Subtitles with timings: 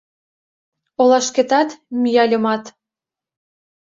[1.01, 1.69] Олашкетат
[2.01, 2.63] мияльымат